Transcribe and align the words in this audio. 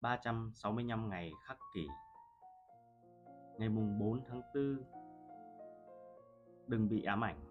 365 0.00 1.08
ngày 1.08 1.32
khắc 1.44 1.58
kỷ. 1.74 1.88
Ngày 3.58 3.68
mùng 3.68 3.98
4 3.98 4.24
tháng 4.28 4.42
4 4.54 4.78
Đừng 6.66 6.88
bị 6.88 7.04
ám 7.04 7.24
ảnh. 7.24 7.44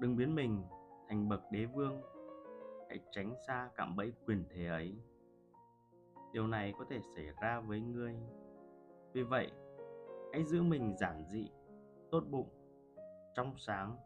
Đừng 0.00 0.16
biến 0.16 0.34
mình 0.34 0.64
thành 1.08 1.28
bậc 1.28 1.40
đế 1.50 1.64
vương 1.64 2.02
Hãy 2.88 3.00
tránh 3.10 3.34
xa 3.46 3.70
cạm 3.74 3.96
bẫy 3.96 4.12
quyền 4.26 4.44
thế 4.50 4.66
ấy. 4.66 4.94
Điều 6.32 6.46
này 6.46 6.74
có 6.78 6.84
thể 6.90 7.00
xảy 7.14 7.26
ra 7.40 7.60
với 7.60 7.80
ngươi. 7.80 8.14
Vì 9.12 9.22
vậy, 9.22 9.52
hãy 10.32 10.44
giữ 10.44 10.62
mình 10.62 10.96
giản 10.96 11.24
dị, 11.28 11.50
tốt 12.10 12.24
bụng, 12.30 12.48
trong 13.34 13.54
sáng, 13.56 13.96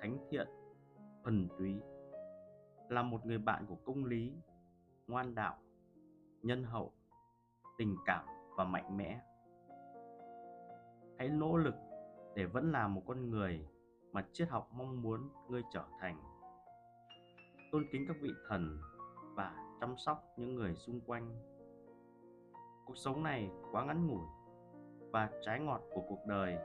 thánh 0.00 0.18
thiện, 0.30 0.48
thuần 1.24 1.48
túy. 1.58 1.80
Là 2.88 3.02
một 3.02 3.26
người 3.26 3.38
bạn 3.38 3.66
của 3.66 3.76
công 3.84 4.04
lý 4.04 4.32
ngoan 5.08 5.34
đạo, 5.34 5.56
nhân 6.42 6.64
hậu, 6.64 6.92
tình 7.78 7.96
cảm 8.06 8.24
và 8.56 8.64
mạnh 8.64 8.96
mẽ. 8.96 9.20
Hãy 11.18 11.28
nỗ 11.28 11.56
lực 11.56 11.74
để 12.34 12.46
vẫn 12.46 12.72
là 12.72 12.88
một 12.88 13.02
con 13.06 13.30
người 13.30 13.66
mà 14.12 14.26
triết 14.32 14.48
học 14.48 14.68
mong 14.72 15.02
muốn 15.02 15.28
ngươi 15.48 15.62
trở 15.72 15.84
thành. 16.00 16.20
Tôn 17.72 17.84
kính 17.92 18.04
các 18.08 18.16
vị 18.20 18.30
thần 18.48 18.78
và 19.34 19.56
chăm 19.80 19.94
sóc 19.98 20.24
những 20.36 20.54
người 20.54 20.74
xung 20.74 21.00
quanh. 21.00 21.36
Cuộc 22.84 22.96
sống 22.96 23.22
này 23.22 23.50
quá 23.72 23.84
ngắn 23.84 24.06
ngủi 24.06 24.26
và 25.12 25.30
trái 25.44 25.60
ngọt 25.60 25.80
của 25.94 26.02
cuộc 26.08 26.26
đời 26.26 26.58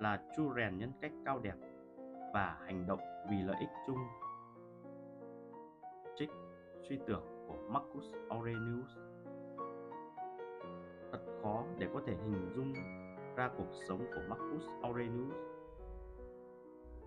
là 0.00 0.28
chu 0.36 0.54
rèn 0.56 0.78
nhân 0.78 0.92
cách 1.00 1.12
cao 1.24 1.38
đẹp 1.38 1.56
và 2.34 2.58
hành 2.66 2.86
động 2.86 3.00
vì 3.30 3.36
lợi 3.42 3.56
ích 3.60 3.70
chung. 3.86 3.98
Trích 6.16 6.30
suy 6.88 6.98
tưởng 7.06 7.31
Marcus 7.72 8.04
Aurelius. 8.28 8.98
Thật 11.12 11.20
khó 11.42 11.64
để 11.78 11.88
có 11.94 12.00
thể 12.06 12.14
hình 12.14 12.52
dung 12.56 12.72
ra 13.36 13.50
cuộc 13.56 13.70
sống 13.88 13.98
của 13.98 14.20
Marcus 14.28 14.62
Aurelius. 14.82 15.36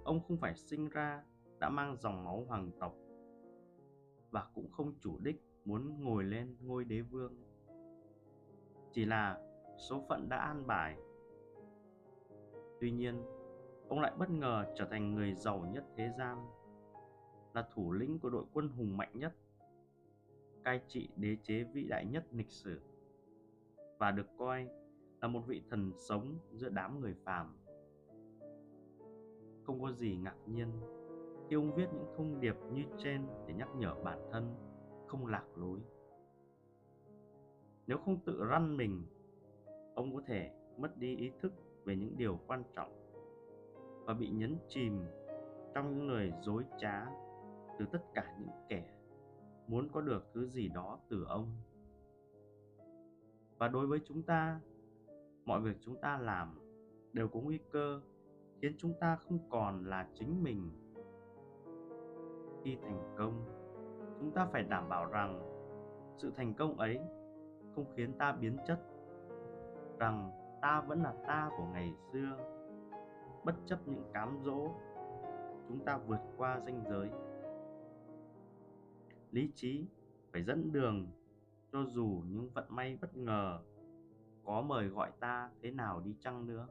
Ông 0.03 0.19
không 0.27 0.37
phải 0.37 0.55
sinh 0.55 0.89
ra 0.89 1.23
đã 1.59 1.69
mang 1.69 1.95
dòng 1.97 2.23
máu 2.23 2.45
hoàng 2.47 2.71
tộc 2.79 2.95
và 4.31 4.47
cũng 4.53 4.71
không 4.71 4.93
chủ 4.99 5.19
đích 5.19 5.43
muốn 5.65 6.03
ngồi 6.03 6.23
lên 6.23 6.57
ngôi 6.61 6.85
đế 6.85 7.01
vương. 7.01 7.33
Chỉ 8.91 9.05
là 9.05 9.39
số 9.77 10.05
phận 10.09 10.29
đã 10.29 10.37
an 10.37 10.67
bài. 10.67 10.97
Tuy 12.79 12.91
nhiên, 12.91 13.23
ông 13.87 13.99
lại 13.99 14.13
bất 14.17 14.29
ngờ 14.29 14.65
trở 14.75 14.87
thành 14.91 15.15
người 15.15 15.33
giàu 15.33 15.65
nhất 15.73 15.85
thế 15.95 16.09
gian, 16.17 16.45
là 17.53 17.67
thủ 17.73 17.91
lĩnh 17.91 18.19
của 18.19 18.29
đội 18.29 18.45
quân 18.53 18.69
hùng 18.69 18.97
mạnh 18.97 19.11
nhất 19.13 19.33
cai 20.65 20.81
trị 20.87 21.09
đế 21.15 21.37
chế 21.43 21.63
vĩ 21.63 21.83
đại 21.83 22.05
nhất 22.05 22.25
lịch 22.31 22.49
sử 22.49 22.79
và 23.97 24.11
được 24.11 24.27
coi 24.37 24.67
là 25.21 25.27
một 25.27 25.41
vị 25.47 25.61
thần 25.69 25.91
sống 25.97 26.39
giữa 26.51 26.69
đám 26.69 26.99
người 26.99 27.15
phàm. 27.23 27.57
Không 29.63 29.81
có 29.81 29.91
gì 29.91 30.15
ngạc 30.15 30.35
nhiên 30.45 30.67
khi 31.49 31.55
ông 31.55 31.75
viết 31.75 31.85
những 31.93 32.13
thông 32.17 32.39
điệp 32.39 32.55
như 32.73 32.83
trên 32.97 33.27
để 33.47 33.53
nhắc 33.53 33.69
nhở 33.75 33.95
bản 34.03 34.19
thân 34.31 34.55
không 35.07 35.25
lạc 35.25 35.45
lối. 35.55 35.79
Nếu 37.87 37.97
không 37.97 38.19
tự 38.25 38.47
răn 38.51 38.77
mình, 38.77 39.05
ông 39.95 40.15
có 40.15 40.21
thể 40.27 40.51
mất 40.77 40.97
đi 40.97 41.15
ý 41.15 41.31
thức 41.41 41.53
về 41.83 41.95
những 41.95 42.17
điều 42.17 42.39
quan 42.47 42.63
trọng 42.75 42.91
và 44.05 44.13
bị 44.13 44.29
nhấn 44.29 44.57
chìm 44.67 45.05
trong 45.73 45.95
những 45.95 46.09
lời 46.09 46.31
dối 46.41 46.63
trá 46.77 47.05
từ 47.79 47.85
tất 47.91 48.01
cả 48.13 48.35
những 48.39 48.49
kẻ 48.69 48.94
muốn 49.67 49.89
có 49.89 50.01
được 50.01 50.25
thứ 50.33 50.47
gì 50.47 50.69
đó 50.69 50.99
từ 51.09 51.25
ông. 51.29 51.51
Và 53.57 53.67
đối 53.67 53.87
với 53.87 53.99
chúng 54.05 54.23
ta, 54.23 54.59
mọi 55.45 55.61
việc 55.61 55.77
chúng 55.81 55.95
ta 56.01 56.17
làm 56.17 56.59
đều 57.13 57.27
có 57.27 57.39
nguy 57.39 57.59
cơ 57.71 58.01
khiến 58.61 58.73
chúng 58.77 58.93
ta 58.99 59.15
không 59.15 59.39
còn 59.49 59.85
là 59.85 60.07
chính 60.13 60.43
mình. 60.43 60.71
Khi 62.63 62.77
thành 62.81 63.15
công, 63.17 63.45
chúng 64.19 64.31
ta 64.31 64.47
phải 64.51 64.63
đảm 64.63 64.89
bảo 64.89 65.05
rằng 65.05 65.41
sự 66.17 66.31
thành 66.35 66.53
công 66.53 66.77
ấy 66.77 66.99
không 67.75 67.85
khiến 67.95 68.13
ta 68.17 68.31
biến 68.31 68.57
chất, 68.67 68.79
rằng 69.99 70.31
ta 70.61 70.81
vẫn 70.81 71.03
là 71.03 71.13
ta 71.27 71.49
của 71.57 71.65
ngày 71.73 71.93
xưa. 72.11 72.37
Bất 73.45 73.55
chấp 73.65 73.79
những 73.85 74.03
cám 74.13 74.37
dỗ, 74.45 74.71
chúng 75.67 75.85
ta 75.85 75.97
vượt 75.97 76.21
qua 76.37 76.61
ranh 76.65 76.83
giới 76.89 77.09
lý 79.35 79.51
trí, 79.55 79.85
phải 80.31 80.43
dẫn 80.43 80.71
đường 80.71 81.07
cho 81.71 81.85
dù 81.85 82.21
những 82.27 82.49
vận 82.49 82.65
may 82.69 82.97
bất 83.01 83.17
ngờ. 83.17 83.59
Có 84.45 84.61
mời 84.61 84.87
gọi 84.87 85.11
ta 85.19 85.49
thế 85.61 85.71
nào 85.71 86.01
đi 86.05 86.15
chăng 86.19 86.47
nữa? 86.47 86.67